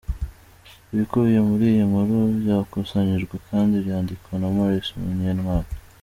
Ibikubiye 0.93 1.39
muri 1.49 1.65
iyi 1.71 1.83
nkuru 1.89 2.15
byakusanyijwe 2.41 3.35
kandi 3.47 3.73
byandikwa 3.85 4.33
na 4.41 4.47
Maurice 4.55 4.91
Munyentwali. 5.01 5.69